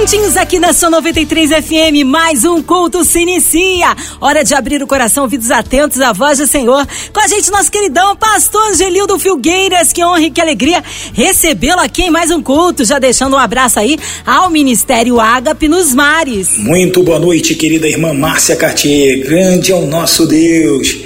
[0.00, 3.94] Juntinhos aqui na sua 93 FM, mais um culto se inicia.
[4.18, 6.88] Hora de abrir o coração, ouvidos atentos à voz do Senhor.
[7.12, 9.92] Com a gente, nosso queridão pastor Angelildo Filgueiras.
[9.92, 12.82] Que honra e que alegria recebê-lo aqui em mais um culto.
[12.82, 16.56] Já deixando um abraço aí ao Ministério Ágape nos Mares.
[16.56, 19.22] Muito boa noite, querida irmã Márcia Cartier.
[19.22, 20.96] Grande é o nosso Deus.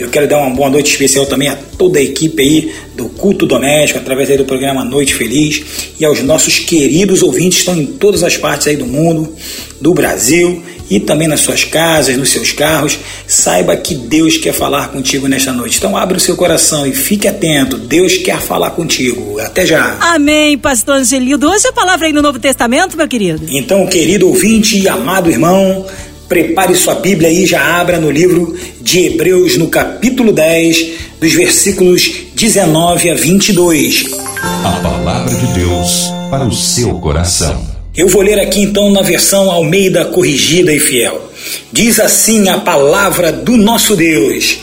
[0.00, 3.44] Eu quero dar uma boa noite especial também a toda a equipe aí do Culto
[3.46, 5.62] Doméstico, através aí do programa Noite Feliz,
[6.00, 9.30] e aos nossos queridos ouvintes que estão em todas as partes aí do mundo,
[9.78, 12.98] do Brasil e também nas suas casas, nos seus carros.
[13.26, 15.76] Saiba que Deus quer falar contigo nesta noite.
[15.76, 17.76] Então abre o seu coração e fique atento.
[17.76, 19.38] Deus quer falar contigo.
[19.38, 19.98] Até já.
[20.00, 21.46] Amém, pastor Angelildo.
[21.46, 23.46] Hoje a palavra aí no Novo Testamento, meu querido.
[23.50, 25.86] Então, querido ouvinte e amado irmão,
[26.30, 30.86] Prepare sua Bíblia e já abra no livro de Hebreus, no capítulo 10,
[31.18, 34.04] dos versículos 19 a 22.
[34.40, 37.66] A palavra de Deus para o seu coração.
[37.96, 41.32] Eu vou ler aqui então na versão Almeida Corrigida e Fiel.
[41.72, 44.56] Diz assim a palavra do nosso Deus: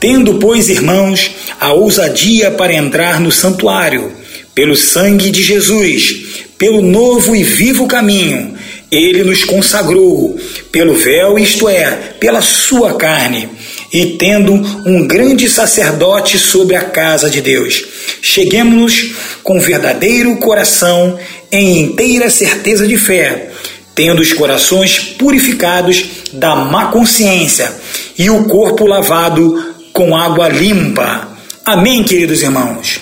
[0.00, 4.10] Tendo, pois, irmãos, a ousadia para entrar no santuário,
[4.52, 8.58] pelo sangue de Jesus, pelo novo e vivo caminho,
[8.90, 10.36] ele nos consagrou
[10.72, 13.48] pelo véu, isto é, pela sua carne,
[13.92, 17.84] e tendo um grande sacerdote sobre a casa de Deus.
[18.20, 21.18] Cheguemos-nos com verdadeiro coração
[21.52, 23.50] em inteira certeza de fé,
[23.94, 27.72] tendo os corações purificados da má consciência
[28.18, 31.28] e o corpo lavado com água limpa.
[31.64, 33.00] Amém, queridos irmãos.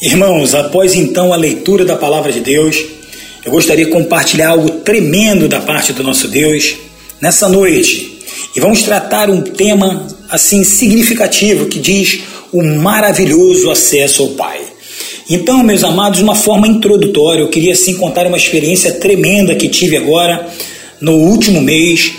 [0.00, 2.82] Irmãos, após então a leitura da palavra de Deus,
[3.50, 6.76] eu gostaria de compartilhar algo tremendo da parte do nosso Deus
[7.20, 8.20] nessa noite.
[8.54, 12.20] E vamos tratar um tema assim significativo que diz
[12.52, 14.60] o maravilhoso acesso ao Pai.
[15.28, 19.96] Então, meus amados, uma forma introdutória, eu queria assim contar uma experiência tremenda que tive
[19.96, 20.48] agora
[21.00, 22.12] no último mês,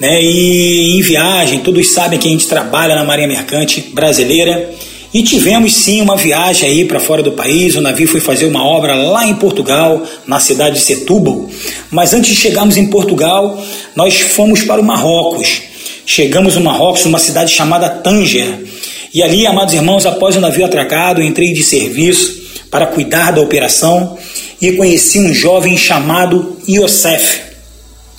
[0.00, 0.22] né?
[0.22, 4.70] E em viagem, todos sabem que a gente trabalha na Marinha Mercante Brasileira
[5.12, 7.74] e tivemos sim uma viagem aí para fora do país.
[7.76, 11.48] O navio foi fazer uma obra lá em Portugal, na cidade de Setúbal.
[11.90, 13.62] Mas antes de chegarmos em Portugal,
[13.94, 15.62] nós fomos para o Marrocos.
[16.06, 18.64] Chegamos no Marrocos, numa cidade chamada Tanger.
[19.12, 24.16] E ali, amados irmãos, após o navio atracado, entrei de serviço para cuidar da operação
[24.60, 27.40] e conheci um jovem chamado Iosef.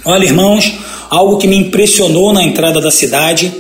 [0.06, 0.72] Olha, irmãos,
[1.10, 3.52] algo que me impressionou na entrada da cidade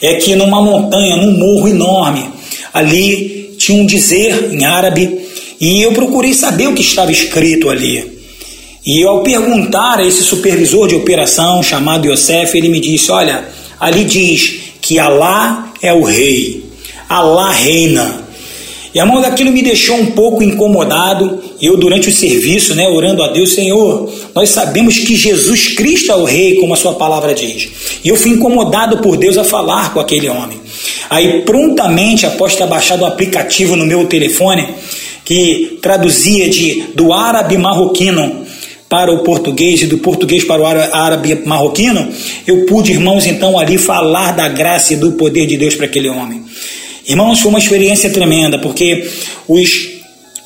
[0.00, 2.37] é que numa montanha, num morro enorme,
[2.78, 5.18] ali tinha um dizer em árabe
[5.60, 8.18] e eu procurei saber o que estava escrito ali.
[8.86, 13.44] E ao perguntar a esse supervisor de operação chamado Yosef, ele me disse: Olha,
[13.78, 16.64] ali diz que Alá é o rei,
[17.08, 18.28] Alá reina.
[18.94, 21.42] E a mão daquilo me deixou um pouco incomodado.
[21.60, 26.16] Eu, durante o serviço, né, orando a Deus, Senhor, nós sabemos que Jesus Cristo é
[26.16, 27.68] o Rei, como a Sua palavra diz.
[28.02, 30.58] E eu fui incomodado por Deus a falar com aquele homem.
[31.10, 34.68] Aí, prontamente, após ter baixado o aplicativo no meu telefone,
[35.24, 38.46] que traduzia de do árabe marroquino
[38.88, 42.08] para o português e do português para o árabe marroquino,
[42.46, 46.08] eu pude, irmãos, então ali falar da graça e do poder de Deus para aquele
[46.08, 46.42] homem.
[47.06, 49.08] Irmãos, foi uma experiência tremenda, porque
[49.46, 49.88] os,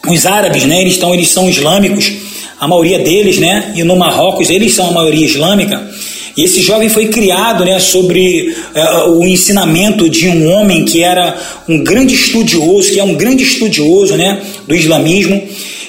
[0.09, 2.13] os árabes, né, eles, estão, eles são islâmicos,
[2.59, 5.91] a maioria deles, né, e no Marrocos eles são a maioria islâmica,
[6.37, 11.37] e esse jovem foi criado né, sobre uh, o ensinamento de um homem que era
[11.69, 15.43] um grande estudioso, que é um grande estudioso né, do islamismo,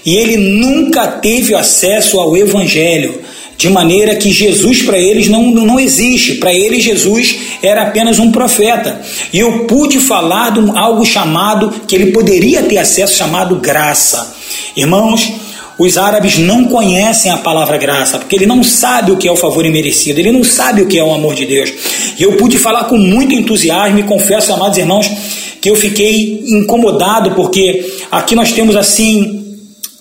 [0.06, 3.22] e ele nunca teve acesso ao evangelho,
[3.58, 6.34] de maneira que Jesus para eles não, não existe.
[6.36, 9.00] Para eles, Jesus era apenas um profeta.
[9.32, 14.36] E eu pude falar de algo chamado, que ele poderia ter acesso, chamado graça.
[14.76, 15.32] Irmãos,
[15.78, 19.36] os árabes não conhecem a palavra graça, porque ele não sabe o que é o
[19.36, 21.72] favor imerecido, ele não sabe o que é o amor de Deus.
[22.18, 25.10] E eu pude falar com muito entusiasmo e confesso, amados irmãos,
[25.60, 29.43] que eu fiquei incomodado, porque aqui nós temos assim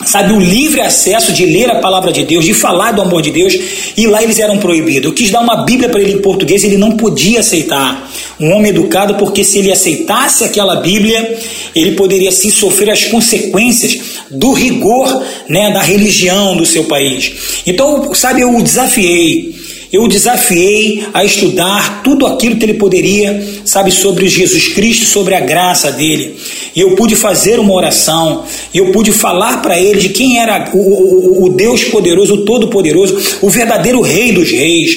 [0.05, 3.31] sabe, o livre acesso de ler a palavra de Deus, de falar do amor de
[3.31, 3.57] Deus,
[3.97, 5.05] e lá eles eram proibidos.
[5.05, 8.11] Eu quis dar uma Bíblia para ele em português, ele não podia aceitar.
[8.41, 11.39] Um homem educado, porque se ele aceitasse aquela Bíblia,
[11.75, 13.99] ele poderia sim sofrer as consequências
[14.31, 17.63] do rigor né, da religião do seu país.
[17.67, 19.62] Então, sabe, eu o desafiei
[19.93, 25.35] eu o desafiei a estudar tudo aquilo que ele poderia, sabe, sobre Jesus Cristo, sobre
[25.35, 26.35] a graça dele.
[26.75, 28.43] E eu pude fazer uma oração,
[28.73, 32.45] e eu pude falar para ele de quem era o, o, o Deus poderoso, o
[32.47, 34.97] Todo-Poderoso, o verdadeiro Rei dos Reis.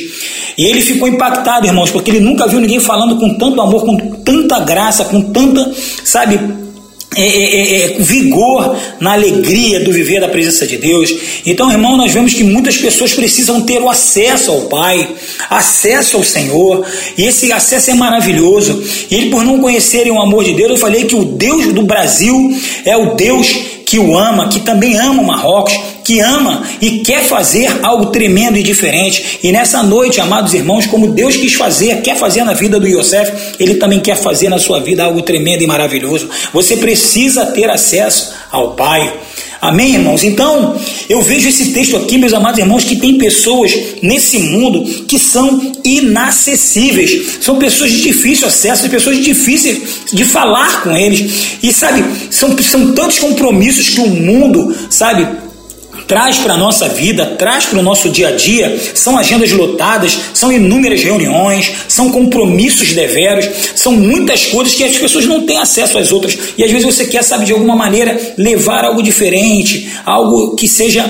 [0.58, 3.98] E ele ficou impactado, irmãos, porque ele nunca viu ninguém falando com tanto amor, com
[4.24, 5.74] tanta graça, com tanta,
[6.06, 6.40] sabe,
[7.16, 11.14] é, é, é, é, vigor na alegria do viver da presença de Deus.
[11.46, 15.08] Então, irmão, nós vemos que muitas pessoas precisam ter o acesso ao Pai,
[15.50, 16.86] acesso ao Senhor,
[17.18, 18.84] e esse acesso é maravilhoso.
[19.10, 21.84] E ele, por não conhecerem o amor de Deus, eu falei que o Deus do
[21.84, 22.36] Brasil
[22.84, 25.74] é o Deus que o ama, que também ama o Marrocos,
[26.04, 29.40] que ama e quer fazer algo tremendo e diferente.
[29.44, 33.56] E nessa noite, amados irmãos, como Deus quis fazer, quer fazer na vida do Yosef,
[33.60, 36.30] Ele também quer fazer na sua vida algo tremendo e maravilhoso.
[36.54, 39.14] Você precisa ter acesso ao Pai.
[39.62, 40.24] Amém, irmãos?
[40.24, 40.76] Então,
[41.10, 45.74] eu vejo esse texto aqui, meus amados irmãos, que tem pessoas nesse mundo que são
[45.84, 47.40] inacessíveis.
[47.42, 49.82] São pessoas de difícil acesso, pessoas difíceis
[50.12, 51.58] de falar com eles.
[51.62, 55.28] E sabe, são, são tantos compromissos que o mundo, sabe,
[56.08, 60.18] traz para a nossa vida, traz para o nosso dia a dia, são agendas lotadas,
[60.34, 65.98] são inúmeras reuniões, são compromissos deveros, são muitas coisas que as pessoas não têm acesso
[65.98, 66.38] às outras.
[66.58, 71.10] E às vezes você quer, sabe, de alguma maneira levar algo diferente, algo que seja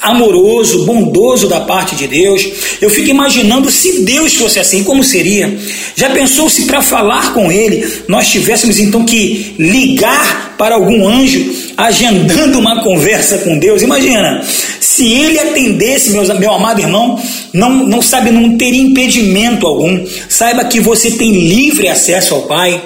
[0.00, 2.46] amoroso, bondoso da parte de Deus.
[2.80, 5.58] Eu fico imaginando se Deus fosse assim, como seria?
[5.94, 11.52] Já pensou se para falar com Ele nós tivéssemos então que ligar para algum anjo
[11.76, 13.82] agendando uma conversa com Deus?
[13.82, 14.42] Imagina,
[14.80, 17.20] se Ele atendesse, meus, meu amado irmão,
[17.52, 20.06] não, não sabe, não teria impedimento algum.
[20.28, 22.80] Saiba que você tem livre acesso ao Pai.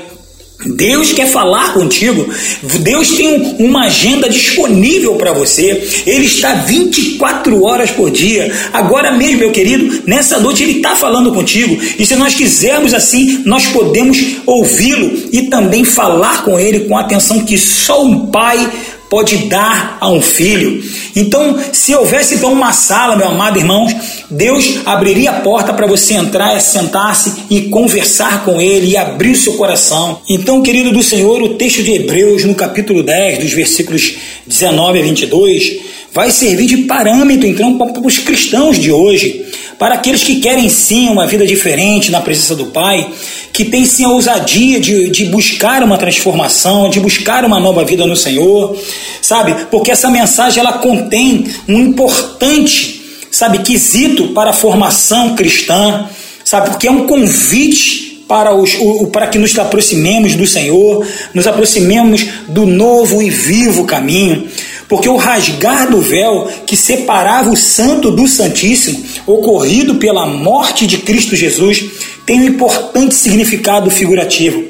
[0.66, 2.28] Deus quer falar contigo.
[2.80, 6.02] Deus tem uma agenda disponível para você.
[6.06, 8.52] Ele está 24 horas por dia.
[8.72, 11.78] Agora mesmo, meu querido, nessa noite ele está falando contigo.
[11.98, 17.00] E se nós quisermos assim, nós podemos ouvi-lo e também falar com ele com a
[17.00, 18.70] atenção que só um pai
[19.10, 20.82] pode dar a um filho.
[21.16, 23.92] Então, se houvesse então uma sala, meu amado irmãos,
[24.30, 29.36] Deus abriria a porta para você entrar, sentar-se e conversar com Ele e abrir o
[29.36, 30.22] seu coração.
[30.28, 34.16] Então, querido do Senhor, o texto de Hebreus, no capítulo 10, dos versículos
[34.46, 35.80] 19 a 22,
[36.12, 39.44] vai servir de parâmetro então para os cristãos de hoje,
[39.78, 43.08] para aqueles que querem sim uma vida diferente na presença do Pai,
[43.52, 48.06] que têm sim a ousadia de, de buscar uma transformação, de buscar uma nova vida
[48.06, 48.76] no Senhor,
[49.22, 49.54] sabe?
[49.70, 56.08] Porque essa mensagem ela contém um importante sabe, quesito para a formação cristã,
[56.44, 61.46] sabe, porque é um convite para, os, o, para que nos aproximemos do Senhor, nos
[61.46, 64.48] aproximemos do novo e vivo caminho,
[64.90, 70.98] porque o rasgar do véu que separava o santo do santíssimo, ocorrido pela morte de
[70.98, 71.84] Cristo Jesus,
[72.26, 74.64] tem um importante significado figurativo.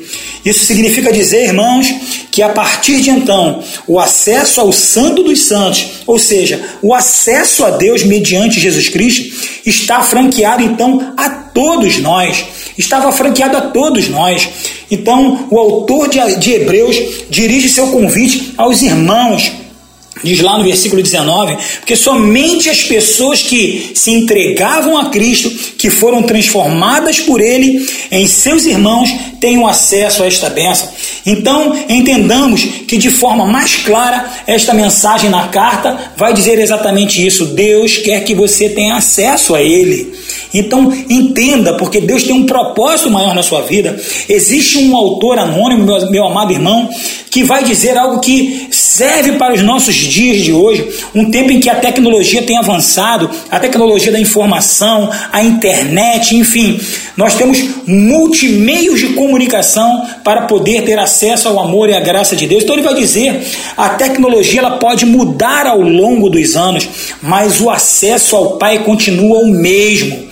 [0.44, 1.90] Isso significa dizer, irmãos,
[2.30, 7.64] que a partir de então, o acesso ao Santo dos Santos, ou seja, o acesso
[7.64, 9.34] a Deus mediante Jesus Cristo,
[9.64, 12.44] está franqueado então a todos nós.
[12.76, 14.48] Estava franqueado a todos nós.
[14.90, 16.96] Então, o autor de Hebreus
[17.30, 19.50] dirige seu convite aos irmãos
[20.22, 25.88] Diz lá no versículo 19, porque somente as pessoas que se entregavam a Cristo, que
[25.88, 29.08] foram transformadas por Ele em seus irmãos,
[29.40, 30.88] têm acesso a esta bênção.
[31.24, 37.46] Então, entendamos que de forma mais clara, esta mensagem na carta vai dizer exatamente isso.
[37.46, 40.12] Deus quer que você tenha acesso a Ele.
[40.52, 43.98] Então, entenda, porque Deus tem um propósito maior na sua vida.
[44.28, 46.90] Existe um autor anônimo, meu, meu amado irmão,
[47.30, 51.60] que vai dizer algo que serve para os nossos dias de hoje, um tempo em
[51.60, 56.80] que a tecnologia tem avançado, a tecnologia da informação, a internet, enfim,
[57.16, 62.46] nós temos multimeios de comunicação para poder ter acesso ao amor e à graça de
[62.46, 62.62] Deus.
[62.62, 63.42] Então ele vai dizer,
[63.76, 66.88] a tecnologia ela pode mudar ao longo dos anos,
[67.22, 70.29] mas o acesso ao Pai continua o mesmo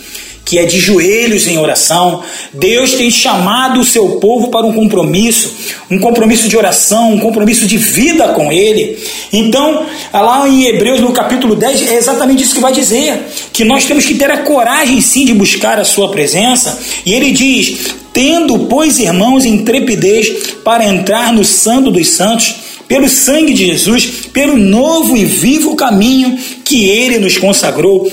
[0.49, 2.23] que é de joelhos em oração.
[2.55, 5.52] Deus tem chamado o seu povo para um compromisso,
[5.90, 8.99] um compromisso de oração, um compromisso de vida com Ele.
[9.31, 13.85] Então, lá em Hebreus, no capítulo 10, é exatamente isso que vai dizer: que nós
[13.85, 16.81] temos que ter a coragem sim de buscar a Sua presença.
[17.05, 22.55] E ele diz: tendo, pois, irmãos, intrepidez para entrar no Santo dos Santos
[22.88, 28.11] pelo sangue de Jesus, pelo novo e vivo caminho que ele nos consagrou,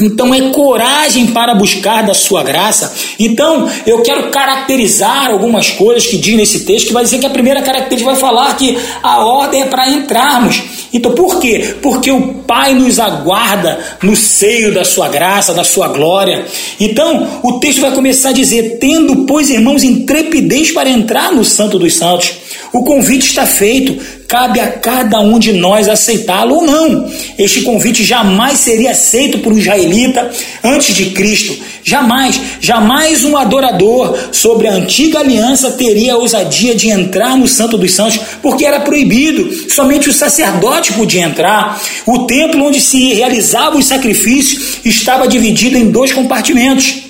[0.00, 2.92] então é coragem para buscar da sua graça.
[3.18, 7.30] Então eu quero caracterizar algumas coisas que diz nesse texto, que vai dizer que a
[7.30, 10.62] primeira característica vai falar que a ordem é para entrarmos.
[10.92, 11.76] Então por quê?
[11.82, 16.46] Porque o Pai nos aguarda no seio da sua graça, da sua glória.
[16.78, 21.78] Então o texto vai começar a dizer: tendo, pois, irmãos, intrepidez para entrar no Santo
[21.78, 22.34] dos Santos.
[22.72, 23.98] O convite está feito.
[24.28, 27.10] Cabe a cada um de nós aceitá-lo ou não.
[27.38, 30.30] Este convite jamais seria aceito por um israelita
[30.62, 31.56] antes de Cristo.
[31.82, 37.78] Jamais, jamais um adorador sobre a antiga aliança teria a ousadia de entrar no Santo
[37.78, 39.70] dos Santos, porque era proibido.
[39.70, 41.80] Somente o sacerdote podia entrar.
[42.04, 47.05] O templo onde se realizavam os sacrifícios estava dividido em dois compartimentos.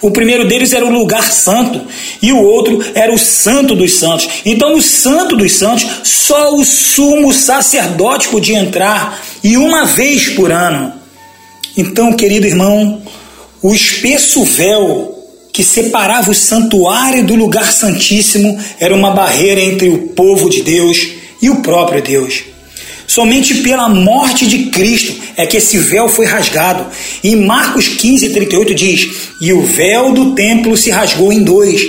[0.00, 1.80] O primeiro deles era o lugar santo
[2.20, 4.28] e o outro era o santo dos santos.
[4.44, 10.52] Então, no santo dos santos, só o sumo sacerdote podia entrar e uma vez por
[10.52, 10.92] ano.
[11.76, 13.02] Então, querido irmão,
[13.62, 15.14] o espesso véu
[15.52, 21.08] que separava o santuário do lugar santíssimo era uma barreira entre o povo de Deus
[21.40, 22.55] e o próprio Deus.
[23.06, 26.86] Somente pela morte de Cristo é que esse véu foi rasgado.
[27.22, 29.08] Em Marcos 15, 38 diz:
[29.40, 31.80] E o véu do templo se rasgou em dois,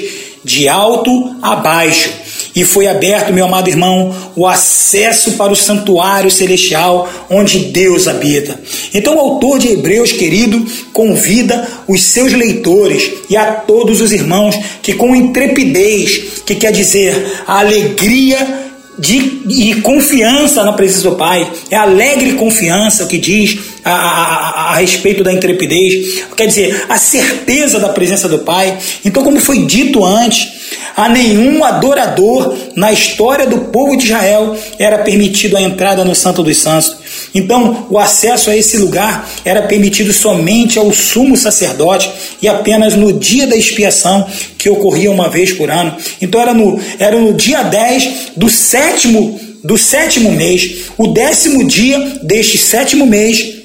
[0.43, 2.09] de alto a baixo.
[2.55, 8.59] E foi aberto, meu amado irmão, o acesso para o santuário celestial onde Deus habita.
[8.93, 14.57] Então, o autor de Hebreus, querido, convida os seus leitores e a todos os irmãos
[14.81, 18.66] que, com intrepidez, que quer dizer a alegria
[18.97, 24.71] de, e confiança na presença do Pai, é alegre confiança o que diz a, a,
[24.71, 28.77] a, respeito da intrepidez, quer dizer, a certeza da presença do Pai.
[29.05, 30.47] Então, como foi dito antes,
[30.95, 36.41] a nenhum adorador na história do povo de Israel era permitido a entrada no Santo
[36.41, 36.96] dos Santos.
[37.33, 42.09] Então, o acesso a esse lugar era permitido somente ao sumo sacerdote
[42.41, 45.95] e apenas no dia da expiação, que ocorria uma vez por ano.
[46.21, 51.99] Então, era no, era no dia 10 do sétimo, do sétimo mês, o décimo dia
[52.23, 53.57] deste sétimo mês,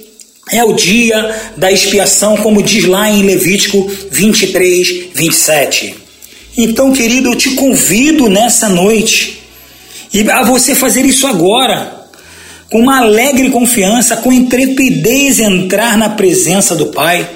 [0.51, 5.95] é o dia da expiação, como diz lá em Levítico 23, 27.
[6.57, 9.41] Então, querido, eu te convido nessa noite
[10.13, 12.02] e a você fazer isso agora,
[12.73, 17.29] com uma alegre confiança, com intrepidez entrar na presença do Pai.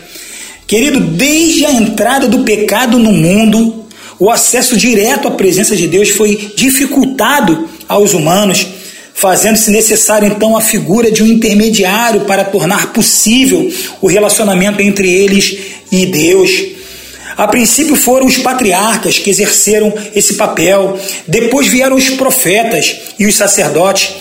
[0.66, 3.84] Querido, desde a entrada do pecado no mundo,
[4.18, 8.66] o acesso direto à presença de Deus foi dificultado aos humanos,
[9.12, 15.58] fazendo-se necessário então a figura de um intermediário para tornar possível o relacionamento entre eles
[15.92, 16.50] e Deus.
[17.36, 23.34] A princípio foram os patriarcas que exerceram esse papel, depois vieram os profetas e os
[23.34, 24.14] sacerdotes.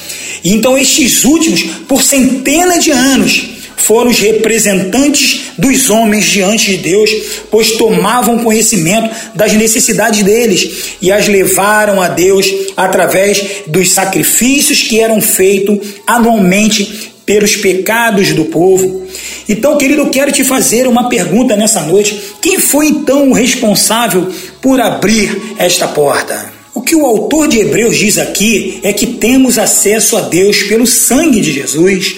[0.43, 6.77] E então estes últimos, por centenas de anos, foram os representantes dos homens diante de
[6.77, 7.09] Deus,
[7.51, 14.99] pois tomavam conhecimento das necessidades deles e as levaram a Deus através dos sacrifícios que
[14.99, 15.77] eram feitos
[16.07, 19.05] anualmente pelos pecados do povo.
[19.47, 22.19] Então, querido, eu quero te fazer uma pergunta nessa noite.
[22.41, 26.54] Quem foi então o responsável por abrir esta porta?
[26.85, 30.85] O que o autor de Hebreus diz aqui é que temos acesso a Deus pelo
[30.85, 32.17] sangue de Jesus.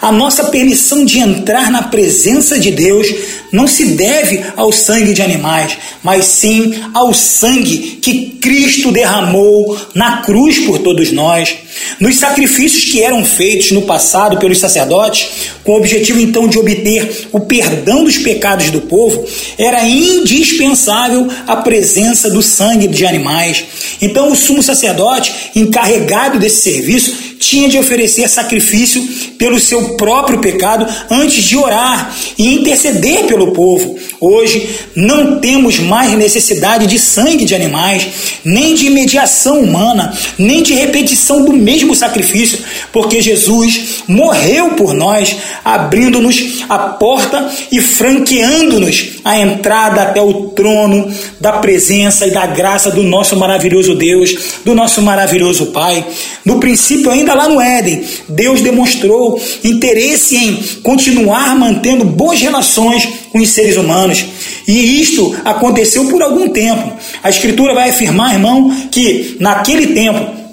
[0.00, 3.06] A nossa permissão de entrar na presença de Deus
[3.52, 10.18] não se deve ao sangue de animais, mas sim ao sangue que Cristo derramou na
[10.18, 11.56] cruz por todos nós.
[12.00, 15.28] Nos sacrifícios que eram feitos no passado pelos sacerdotes,
[15.64, 19.24] com o objetivo então de obter o perdão dos pecados do povo,
[19.56, 23.64] era indispensável a presença do sangue de animais.
[24.00, 29.02] Então, o sumo sacerdote, encarregado desse serviço, tinha de oferecer sacrifício
[29.38, 33.96] pelo seu próprio pecado antes de orar e interceder pelo povo.
[34.20, 38.06] Hoje não temos mais necessidade de sangue de animais,
[38.44, 42.58] nem de mediação humana, nem de repetição do mesmo sacrifício,
[42.92, 51.12] porque Jesus morreu por nós, abrindo-nos a porta e franqueando-nos a entrada até o trono
[51.40, 56.04] da presença e da graça do nosso maravilhoso Deus, do nosso maravilhoso Pai.
[56.44, 63.38] No princípio, ainda lá no Éden, Deus demonstrou interesse em continuar mantendo boas relações com
[63.38, 64.24] os seres humanos.
[64.66, 66.92] E isto aconteceu por algum tempo.
[67.22, 70.47] A Escritura vai afirmar, irmão, que naquele tempo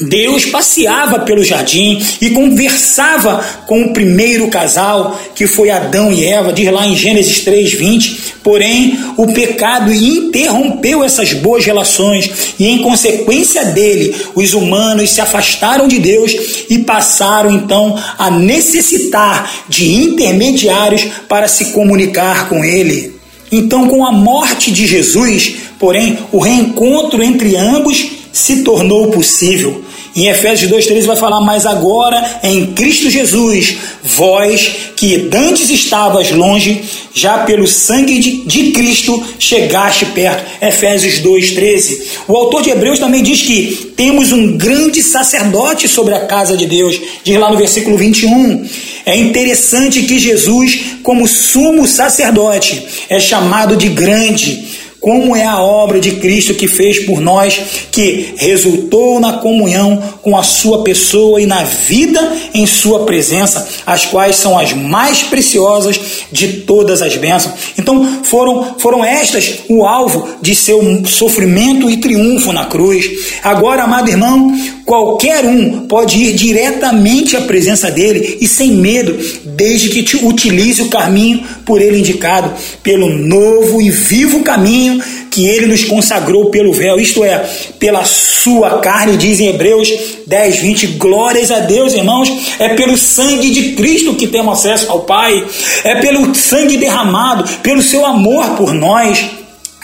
[0.00, 6.52] Deus passeava pelo jardim e conversava com o primeiro casal, que foi Adão e Eva,
[6.52, 8.34] diz lá em Gênesis 3:20.
[8.42, 15.86] Porém, o pecado interrompeu essas boas relações e em consequência dele, os humanos se afastaram
[15.86, 16.34] de Deus
[16.68, 23.14] e passaram então a necessitar de intermediários para se comunicar com ele.
[23.50, 29.83] Então, com a morte de Jesus, porém, o reencontro entre ambos se tornou possível.
[30.16, 36.84] Em Efésios 2,13 vai falar, mas agora em Cristo Jesus, vós que dantes estavas longe,
[37.12, 40.44] já pelo sangue de, de Cristo chegaste perto.
[40.64, 42.02] Efésios 2,13.
[42.28, 46.66] O autor de Hebreus também diz que temos um grande sacerdote sobre a casa de
[46.66, 48.64] Deus, diz lá no versículo 21.
[49.04, 56.00] É interessante que Jesus, como sumo sacerdote, é chamado de grande como é a obra
[56.00, 57.60] de Cristo que fez por nós,
[57.92, 64.06] que resultou na comunhão com a sua pessoa e na vida em sua presença, as
[64.06, 66.00] quais são as mais preciosas
[66.32, 67.54] de todas as bênçãos.
[67.78, 73.04] Então, foram, foram estas o alvo de seu sofrimento e triunfo na cruz.
[73.42, 74.56] Agora, amado irmão,
[74.86, 80.88] qualquer um pode ir diretamente à presença dele e sem medo, desde que utilize o
[80.88, 82.50] caminho por ele indicado,
[82.82, 84.93] pelo novo e vivo caminho
[85.34, 87.38] que ele nos consagrou pelo véu, isto é,
[87.80, 89.92] pela sua carne, diz em Hebreus
[90.26, 90.86] 10, 20.
[90.98, 95.44] Glórias a Deus, irmãos, é pelo sangue de Cristo que temos acesso ao Pai,
[95.82, 99.24] é pelo sangue derramado, pelo seu amor por nós.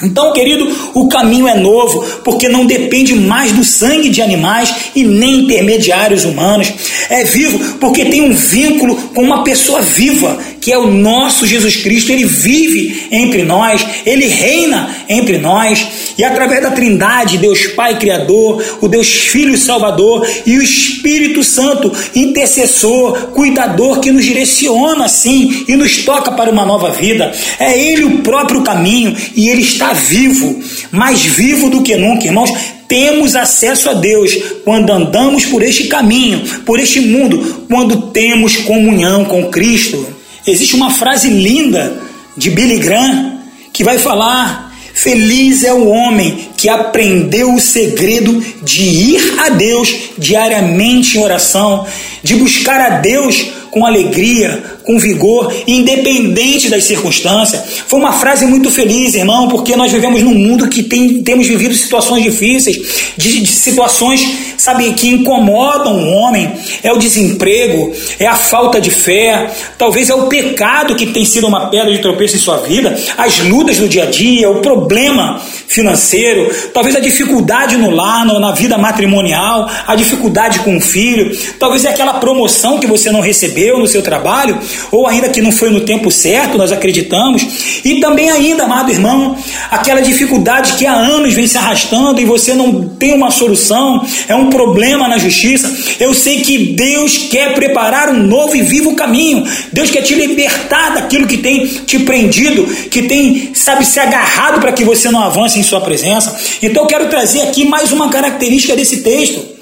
[0.02, 5.04] Então, querido, o caminho é novo, porque não depende mais do sangue de animais e
[5.04, 6.73] nem intermediários humanos.
[7.09, 11.76] É vivo porque tem um vínculo com uma pessoa viva, que é o nosso Jesus
[11.76, 12.12] Cristo.
[12.12, 18.62] Ele vive entre nós, ele reina entre nós, e através da Trindade, Deus Pai Criador,
[18.80, 25.76] o Deus Filho Salvador e o Espírito Santo, intercessor, cuidador, que nos direciona assim e
[25.76, 27.33] nos toca para uma nova vida.
[27.59, 32.51] É Ele o próprio caminho e Ele está vivo, mais vivo do que nunca, irmãos.
[32.89, 39.25] Temos acesso a Deus quando andamos por este caminho, por este mundo, quando temos comunhão
[39.25, 40.07] com Cristo.
[40.47, 42.01] Existe uma frase linda
[42.37, 43.39] de Billy Graham
[43.73, 49.95] que vai falar Feliz é o homem que aprendeu o segredo de ir a Deus
[50.19, 51.87] diariamente em oração,
[52.23, 57.63] de buscar a Deus com alegria, com vigor, independente das circunstâncias.
[57.87, 61.73] Foi uma frase muito feliz, irmão, porque nós vivemos num mundo que tem, temos vivido
[61.75, 66.51] situações difíceis, de, de situações, sabe, que incomodam o homem.
[66.83, 71.47] É o desemprego, é a falta de fé, talvez é o pecado que tem sido
[71.47, 75.41] uma pedra de tropeço em sua vida, as lutas do dia a dia, o problema
[75.69, 81.85] financeiro, talvez a dificuldade no lar, na vida matrimonial, a dificuldade com o filho, talvez
[81.85, 84.59] é aquela promoção que você não recebeu no seu trabalho,
[84.90, 87.47] ou ainda que não foi no tempo certo, nós acreditamos,
[87.84, 89.36] e também ainda, amado irmão,
[89.71, 94.34] aquela dificuldade que há anos vem se arrastando e você não tem uma solução, é
[94.34, 95.71] um problema na justiça.
[95.99, 99.45] Eu sei que Deus quer preparar um novo e vivo caminho.
[99.73, 104.73] Deus quer te libertar daquilo que tem te prendido, que tem, sabe, se agarrado para
[104.73, 106.36] que você não avance em sua presença.
[106.62, 109.60] Então eu quero trazer aqui mais uma característica desse texto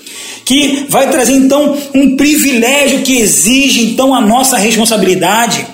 [0.48, 5.66] que vai trazer então um privilégio que exige então a nossa responsabilidade.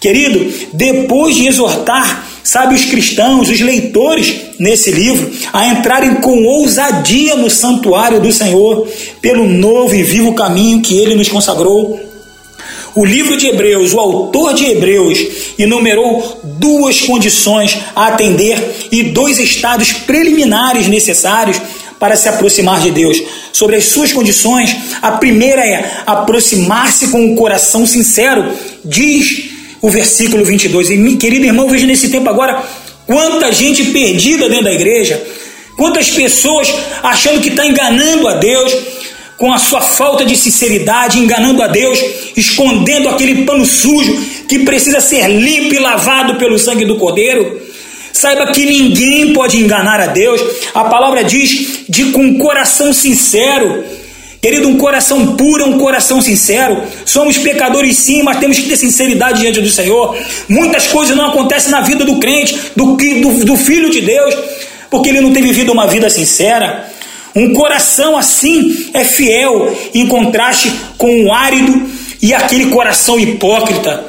[0.00, 7.36] Querido, depois de exortar, sabe, os cristãos, os leitores nesse livro, a entrarem com ousadia
[7.36, 8.88] no santuário do Senhor,
[9.22, 12.00] pelo novo e vivo caminho que ele nos consagrou.
[12.96, 15.18] O livro de Hebreus, o autor de Hebreus,
[15.58, 21.60] enumerou duas condições a atender e dois estados preliminares necessários
[22.00, 23.22] para se aproximar de Deus.
[23.52, 28.50] Sobre as suas condições, a primeira é aproximar-se com um coração sincero,
[28.82, 29.50] diz
[29.82, 30.88] o versículo 22.
[30.88, 32.64] E, querido irmão, veja nesse tempo agora
[33.06, 35.22] quanta gente perdida dentro da igreja,
[35.76, 38.74] quantas pessoas achando que está enganando a Deus,
[39.36, 41.98] com a sua falta de sinceridade, enganando a Deus,
[42.36, 44.16] escondendo aquele pano sujo
[44.48, 47.60] que precisa ser limpo e lavado pelo sangue do Cordeiro.
[48.12, 50.40] Saiba que ninguém pode enganar a Deus.
[50.72, 53.84] A palavra diz de com coração sincero.
[54.40, 56.82] Querido, um coração puro um coração sincero.
[57.04, 60.16] Somos pecadores sim, mas temos que ter sinceridade diante do Senhor.
[60.48, 64.34] Muitas coisas não acontecem na vida do crente, do, do, do filho de Deus,
[64.88, 66.88] porque ele não tem vivido uma vida sincera.
[67.36, 71.86] Um coração assim é fiel, em contraste com o árido
[72.22, 74.06] e aquele coração hipócrita.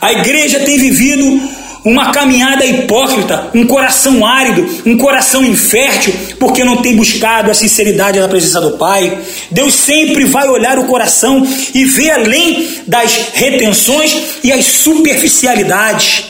[0.00, 1.50] A igreja tem vivido
[1.84, 8.20] uma caminhada hipócrita, um coração árido, um coração infértil, porque não tem buscado a sinceridade
[8.20, 9.18] na presença do Pai.
[9.50, 16.24] Deus sempre vai olhar o coração e ver além das retenções e as superficialidades.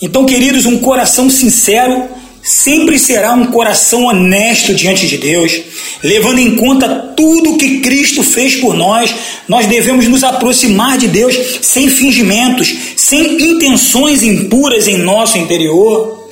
[0.00, 2.08] Então, queridos, um coração sincero
[2.42, 5.60] sempre será um coração honesto diante de Deus,
[6.02, 9.14] levando em conta tudo que Cristo fez por nós.
[9.46, 16.28] Nós devemos nos aproximar de Deus sem fingimentos, sem intenções impuras em nosso interior.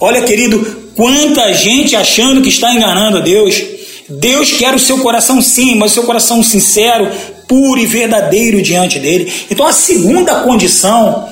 [0.00, 3.62] Olha, querido, quanta gente achando que está enganando a Deus.
[4.08, 7.10] Deus quer o seu coração sim, mas o seu coração sincero,
[7.46, 9.32] puro e verdadeiro diante dele.
[9.50, 11.28] Então a segunda condição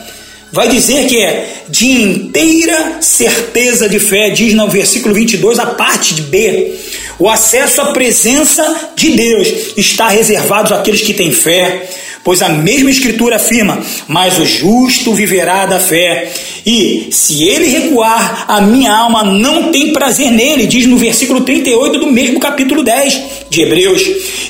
[0.57, 6.14] vai dizer que é de inteira certeza de fé, diz no versículo 22, a parte
[6.14, 6.73] de B.
[7.19, 11.87] O acesso à presença de Deus está reservado àqueles que têm fé,
[12.25, 16.33] pois a mesma Escritura afirma: Mas o justo viverá da fé.
[16.64, 21.99] E se ele recuar, a minha alma não tem prazer nele, diz no versículo 38
[21.99, 24.03] do mesmo capítulo 10 de Hebreus.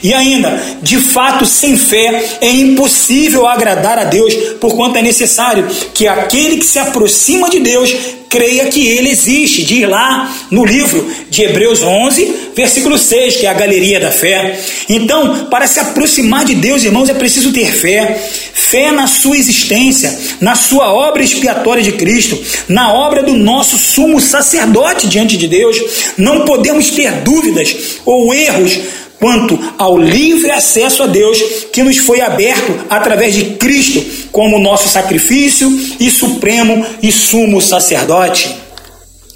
[0.02, 6.06] E ainda, de fato, sem fé é impossível agradar a Deus, porquanto é necessário que
[6.06, 7.94] aquele que se aproxima de Deus
[8.28, 9.64] creia que ele existe.
[9.64, 14.58] Diz lá no livro de Hebreus 11, versículo 6, que é a galeria da fé.
[14.88, 18.20] Então, para se aproximar de Deus, irmãos, é preciso ter fé.
[18.54, 24.20] Fé na sua existência, na sua obra expiatória de Cristo, na obra do nosso sumo
[24.20, 25.80] sacerdote diante de Deus.
[26.16, 28.78] Não podemos ter dúvidas ou erros
[29.18, 31.38] quanto ao livre acesso a Deus
[31.72, 38.54] que nos foi aberto através de Cristo como nosso sacrifício e supremo e sumo sacerdote.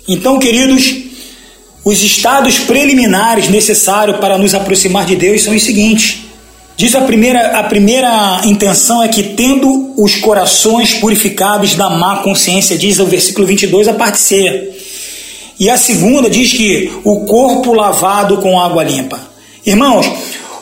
[0.07, 0.95] Então, queridos,
[1.85, 6.19] os estados preliminares necessários para nos aproximar de Deus são os seguintes.
[6.77, 12.77] Diz a primeira, a primeira intenção é que, tendo os corações purificados da má consciência,
[12.77, 14.73] diz o versículo 22, a parte C.
[15.59, 19.30] E a segunda diz que o corpo lavado com água limpa.
[19.65, 20.07] Irmãos,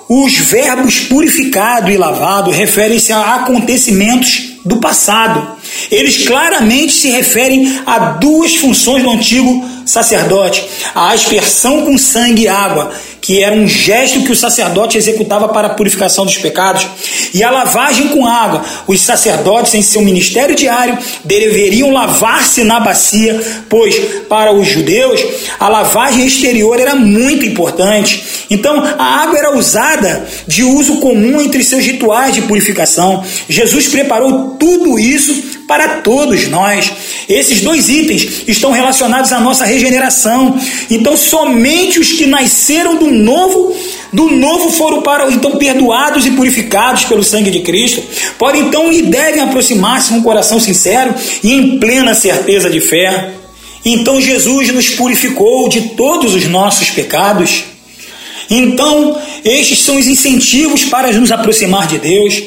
[0.09, 5.57] os verbos purificado e lavado referem-se a acontecimentos do passado.
[5.91, 12.49] Eles claramente se referem a duas funções do antigo sacerdote: a aspersão com sangue e
[12.49, 12.93] água
[13.29, 16.87] que era um gesto que o sacerdote executava para a purificação dos pecados,
[17.35, 18.65] e a lavagem com água.
[18.87, 23.39] Os sacerdotes, em seu ministério diário, deveriam lavar-se na bacia,
[23.69, 23.95] pois
[24.31, 25.23] para os judeus
[25.61, 28.25] a lavagem exterior era muito importante.
[28.49, 33.23] Então, a água era usada de uso comum entre seus rituais de purificação.
[33.47, 36.91] Jesus preparou tudo isso para todos nós.
[37.29, 40.59] Esses dois itens estão relacionados à nossa regeneração.
[40.91, 43.77] Então, somente os que nasceram do novo,
[44.13, 48.03] do novo foram para então perdoados e purificados pelo sangue de Cristo.
[48.39, 53.35] Podem então e devem aproximar-se com um coração sincero e em plena certeza de fé.
[53.85, 57.65] Então Jesus nos purificou de todos os nossos pecados.
[58.51, 62.43] Então, estes são os incentivos para nos aproximar de Deus.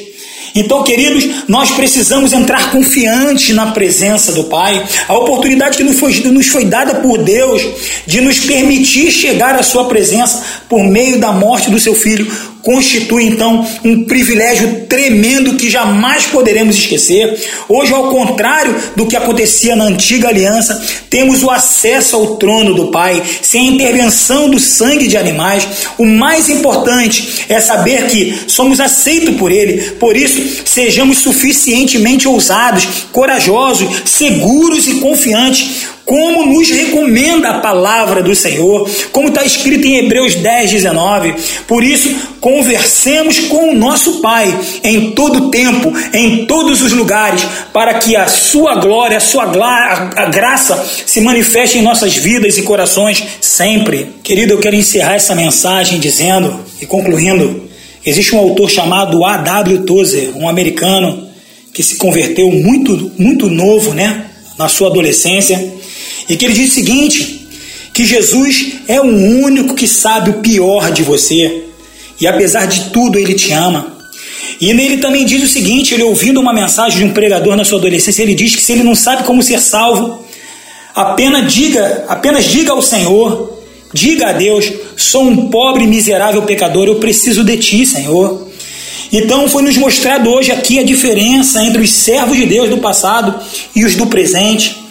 [0.54, 4.82] Então, queridos, nós precisamos entrar confiantes na presença do Pai.
[5.08, 7.62] A oportunidade que nos foi, nos foi dada por Deus
[8.06, 13.24] de nos permitir chegar à Sua presença por meio da morte do Seu Filho constitui
[13.24, 17.38] então um privilégio tremendo que jamais poderemos esquecer.
[17.68, 22.90] Hoje, ao contrário do que acontecia na antiga aliança, temos o acesso ao trono do
[22.90, 25.66] Pai sem a intervenção do sangue de animais.
[25.98, 32.86] O mais importante é saber que somos aceitos por Ele, por isso, sejamos suficientemente ousados,
[33.12, 39.96] corajosos, seguros e confiantes como nos recomenda a palavra do Senhor, como está escrito em
[39.96, 41.34] Hebreus 10, 19.
[41.66, 47.94] Por isso, conversemos com o nosso Pai em todo tempo, em todos os lugares, para
[47.94, 53.24] que a sua glória, a sua a graça se manifeste em nossas vidas e corações
[53.40, 54.08] sempre.
[54.22, 57.70] Querido, eu quero encerrar essa mensagem dizendo e concluindo:
[58.04, 59.78] existe um autor chamado A.W.
[59.86, 61.26] Tozer, um americano
[61.72, 64.26] que se converteu muito, muito novo, né,
[64.58, 65.80] na sua adolescência
[66.28, 67.48] e que ele diz o seguinte:
[67.92, 71.64] que Jesus é o único que sabe o pior de você,
[72.20, 73.98] e apesar de tudo, ele te ama.
[74.60, 77.78] E nele também diz o seguinte: ele ouvindo uma mensagem de um pregador na sua
[77.78, 80.24] adolescência, ele diz que se ele não sabe como ser salvo,
[80.94, 83.58] apenas diga, apenas diga ao Senhor,
[83.92, 88.48] diga a Deus: sou um pobre, miserável pecador, eu preciso de ti, Senhor.
[89.12, 93.38] Então foi nos mostrado hoje aqui a diferença entre os servos de Deus do passado
[93.76, 94.81] e os do presente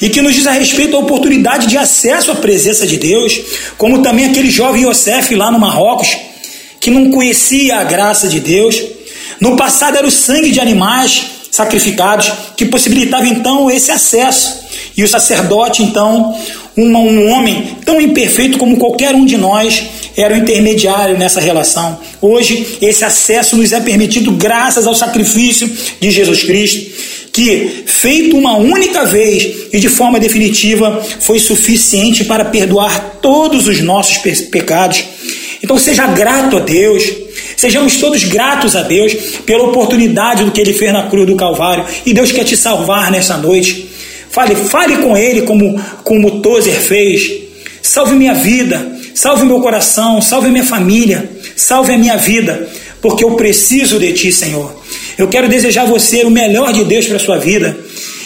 [0.00, 3.40] e que nos diz a respeito da oportunidade de acesso à presença de Deus,
[3.78, 6.16] como também aquele jovem Yosef lá no Marrocos,
[6.80, 8.82] que não conhecia a graça de Deus.
[9.40, 14.66] No passado era o sangue de animais sacrificados que possibilitava então esse acesso.
[14.96, 16.36] E o sacerdote, então,
[16.76, 19.82] um, um homem tão imperfeito como qualquer um de nós,
[20.16, 22.00] era o intermediário nessa relação.
[22.20, 26.96] Hoje, esse acesso nos é permitido graças ao sacrifício de Jesus Cristo
[27.36, 33.82] que, feito uma única vez e de forma definitiva, foi suficiente para perdoar todos os
[33.82, 35.04] nossos pecados.
[35.62, 37.04] Então seja grato a Deus,
[37.54, 39.12] sejamos todos gratos a Deus
[39.44, 43.10] pela oportunidade do que Ele fez na cruz do Calvário, e Deus quer te salvar
[43.10, 43.86] nessa noite.
[44.30, 47.30] Fale, fale com Ele como, como Tozer fez.
[47.82, 52.68] Salve minha vida, salve meu coração, salve minha família, salve a minha vida,
[53.00, 54.70] porque eu preciso de Ti, Senhor.
[55.16, 57.74] Eu quero desejar a você o melhor de Deus para a sua vida.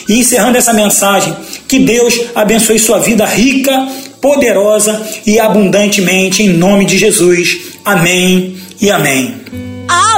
[0.09, 1.35] E encerrando essa mensagem,
[1.68, 3.88] que Deus abençoe sua vida rica,
[4.20, 7.57] poderosa e abundantemente, em nome de Jesus.
[7.85, 9.69] Amém e amém.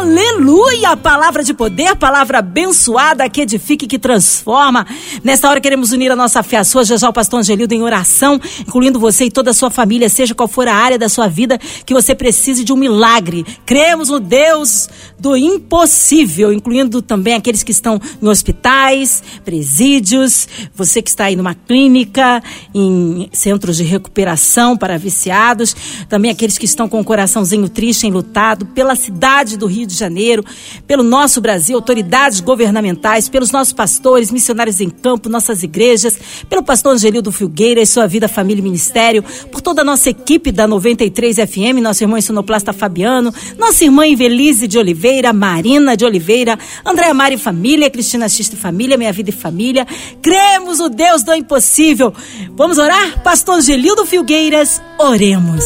[0.03, 0.97] Aleluia!
[0.97, 4.85] Palavra de poder, palavra abençoada que edifica e que transforma.
[5.23, 7.83] Nesta hora queremos unir a nossa fé à sua, já já o pastor Angelildo em
[7.83, 11.29] oração, incluindo você e toda a sua família, seja qual for a área da sua
[11.29, 13.47] vida que você precise de um milagre.
[13.65, 14.88] Cremos no Deus
[15.23, 21.55] do impossível, incluindo também aqueles que estão em hospitais, presídios, você que está aí numa
[21.55, 22.43] clínica,
[22.75, 25.77] em centros de recuperação para viciados,
[26.09, 30.45] também aqueles que estão com o coraçãozinho triste, enlutado, pela cidade do Rio de Janeiro,
[30.89, 36.19] pelo nosso Brasil, autoridades governamentais, pelos nossos pastores, missionários em campo, nossas igrejas,
[36.51, 40.51] pelo pastor Angelildo Filgueira e sua vida, família e ministério, por toda a nossa equipe
[40.51, 46.59] da 93 FM, nosso irmão Sonoplasta Fabiano, nossa irmã Invelise de Oliveira, Marina de Oliveira,
[46.85, 49.87] Andréa Mari Família, Cristina Xista Família, Minha Vida e Família.
[50.22, 52.14] Cremos o Deus do impossível.
[52.53, 53.22] Vamos orar?
[53.22, 55.64] Pastor Angelildo Filgueiras, oremos.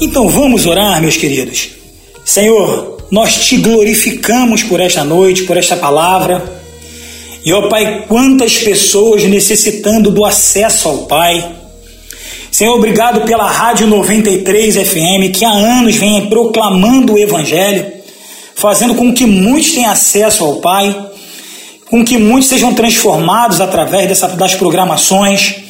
[0.00, 1.70] Então vamos orar, meus queridos.
[2.24, 6.42] Senhor, nós te glorificamos por esta noite, por esta palavra.
[7.44, 11.54] E, ó Pai, quantas pessoas necessitando do acesso ao Pai.
[12.50, 17.84] Senhor, obrigado pela Rádio 93 FM, que há anos vem proclamando o Evangelho,
[18.54, 20.94] fazendo com que muitos tenham acesso ao Pai,
[21.90, 25.64] com que muitos sejam transformados através dessa, das programações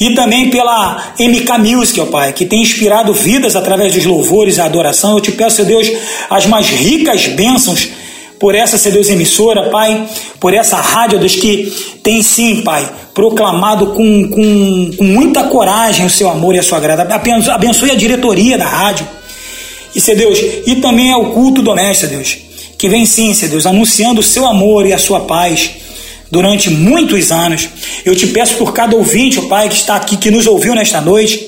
[0.00, 4.60] e também pela MK Music, ó Pai, que tem inspirado vidas através dos louvores e
[4.60, 5.14] adoração.
[5.14, 5.90] Eu te peço, Deus,
[6.30, 7.88] as mais ricas bênçãos
[8.38, 10.06] por essa, Senhor Deus, emissora, Pai,
[10.38, 16.10] por essa rádio, Deus, que tem sim, Pai, proclamado com, com, com muita coragem o
[16.10, 17.02] seu amor e a sua graça.
[17.52, 19.06] Abençoe a diretoria da rádio.
[19.98, 22.38] E, Senhor Deus, e também ao culto doméstico, Deus,
[22.78, 25.70] que vem sim, Senhor Deus, anunciando o seu amor e a sua paz
[26.30, 27.68] durante muitos anos.
[28.04, 31.00] Eu te peço por cada ouvinte, ó Pai, que está aqui, que nos ouviu nesta
[31.00, 31.44] noite,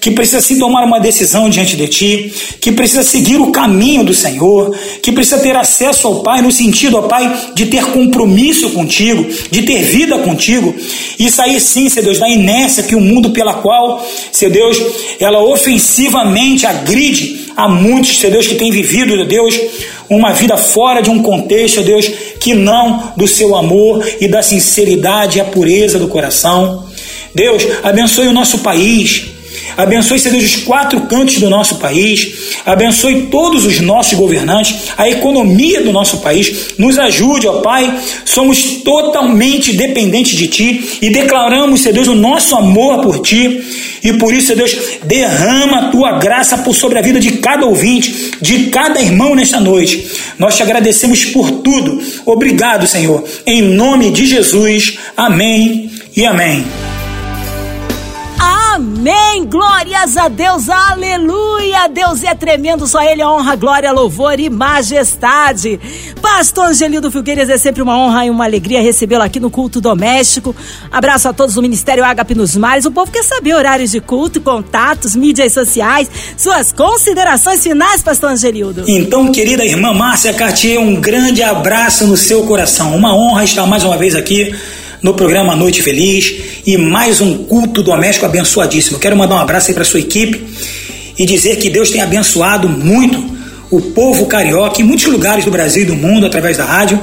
[0.00, 4.12] que precisa sim tomar uma decisão diante de Ti, que precisa seguir o caminho do
[4.12, 9.24] Senhor, que precisa ter acesso ao Pai, no sentido, ó Pai, de ter compromisso contigo,
[9.52, 10.74] de ter vida contigo,
[11.16, 14.82] e sair sim, Senhor Deus, da inércia que o mundo pela qual, Senhor Deus,
[15.20, 19.58] ela ofensivamente agride a muitos, Senhor Deus, que têm vivido, Deus,
[20.08, 25.38] uma vida fora de um contexto, Deus, que não do seu amor e da sinceridade
[25.38, 26.86] e a pureza do coração.
[27.34, 29.33] Deus, abençoe o nosso país.
[29.76, 32.54] Abençoe, Senhor Deus, os quatro cantos do nosso país.
[32.64, 36.74] Abençoe todos os nossos governantes, a economia do nosso país.
[36.78, 37.92] Nos ajude, ó Pai.
[38.24, 43.62] Somos totalmente dependentes de Ti e declaramos, Senhor Deus, o nosso amor por Ti.
[44.02, 48.32] E por isso, Deus, derrama a tua graça por sobre a vida de cada ouvinte,
[48.40, 50.06] de cada irmão nesta noite.
[50.38, 52.02] Nós te agradecemos por tudo.
[52.26, 53.24] Obrigado, Senhor.
[53.46, 54.98] Em nome de Jesus.
[55.16, 56.83] Amém e amém.
[58.74, 59.44] Amém!
[59.44, 61.86] Glórias a Deus, aleluia!
[61.88, 65.78] Deus é tremendo, só Ele é honra, glória, louvor e majestade.
[66.20, 70.56] Pastor Angelildo Filgueiras, é sempre uma honra e uma alegria recebê-lo aqui no culto doméstico.
[70.90, 72.84] Abraço a todos do Ministério Ágape nos Mares.
[72.84, 78.86] O povo quer saber horários de culto, contatos, mídias sociais, suas considerações finais, Pastor Angelildo.
[78.88, 82.96] Então, querida irmã Márcia Cartier, um grande abraço no seu coração.
[82.96, 84.52] Uma honra estar mais uma vez aqui
[85.04, 88.98] no programa Noite Feliz e mais um culto doméstico abençoadíssimo.
[88.98, 90.42] Quero mandar um abraço aí para sua equipe
[91.18, 93.22] e dizer que Deus tem abençoado muito
[93.70, 96.98] o povo carioca em muitos lugares do Brasil e do mundo através da rádio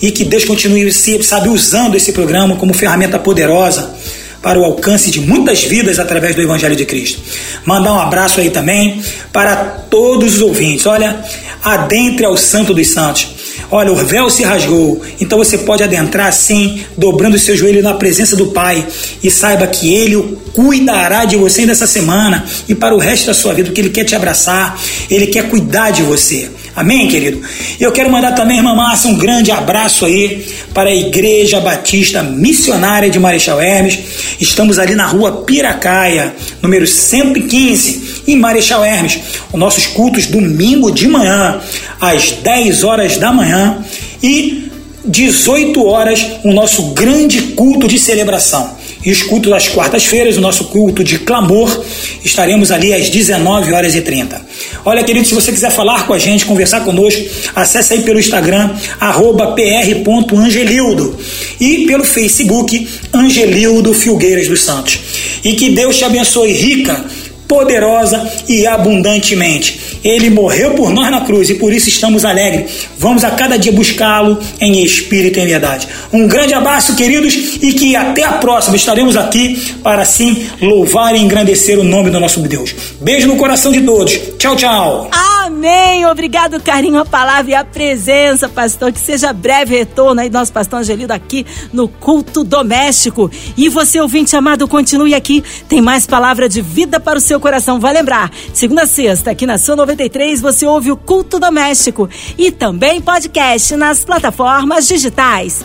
[0.00, 3.96] e que Deus continue, sabe, usando esse programa como ferramenta poderosa
[4.40, 7.20] para o alcance de muitas vidas através do Evangelho de Cristo.
[7.66, 9.56] Mandar um abraço aí também para
[9.90, 10.86] todos os ouvintes.
[10.86, 11.20] Olha,
[11.64, 13.39] adentre ao Santo dos Santos.
[13.70, 17.94] Olha, o véu se rasgou, então você pode adentrar assim, dobrando o seu joelho na
[17.94, 18.84] presença do Pai.
[19.22, 23.54] E saiba que Ele cuidará de você nessa semana e para o resto da sua
[23.54, 26.50] vida, porque Ele quer te abraçar, Ele quer cuidar de você.
[26.74, 27.42] Amém, querido?
[27.80, 33.10] Eu quero mandar também, irmã Márcia, um grande abraço aí para a Igreja Batista Missionária
[33.10, 33.98] de Marechal Hermes.
[34.40, 39.18] Estamos ali na rua Piracaia, número 115, em Marechal Hermes.
[39.52, 41.60] Os nossos cultos domingo de manhã,
[42.00, 43.84] às 10 horas da manhã
[44.22, 44.70] e
[45.04, 50.64] 18 horas, o nosso grande culto de celebração e os cultos das quartas-feiras, o nosso
[50.64, 51.84] culto de clamor,
[52.24, 54.40] estaremos ali às 19 horas e 30.
[54.84, 57.22] Olha, querido, se você quiser falar com a gente, conversar conosco,
[57.54, 61.18] acesse aí pelo Instagram, arroba pr.angelildo
[61.58, 64.98] e pelo Facebook, Angelildo Filgueiras dos Santos.
[65.42, 67.04] E que Deus te abençoe rica,
[67.50, 69.98] poderosa e abundantemente.
[70.04, 72.86] Ele morreu por nós na cruz e por isso estamos alegres.
[72.96, 75.88] Vamos a cada dia buscá-lo em espírito e em verdade.
[76.12, 81.18] Um grande abraço, queridos, e que até a próxima estaremos aqui para assim louvar e
[81.18, 82.72] engrandecer o nome do nosso Deus.
[83.00, 84.16] Beijo no coração de todos.
[84.38, 85.10] Tchau, tchau.
[85.50, 86.06] Amém.
[86.06, 88.92] Obrigado, carinho, a palavra e a presença, pastor.
[88.92, 93.28] Que seja breve retorno aí, nosso pastor Angelino, aqui no culto doméstico.
[93.56, 95.42] E você, ouvinte amado, continue aqui.
[95.68, 97.80] Tem mais palavra de vida para o seu coração.
[97.80, 102.08] Vai lembrar, segunda a sexta, aqui na sua 93, você ouve o culto doméstico.
[102.38, 105.64] E também podcast nas plataformas digitais.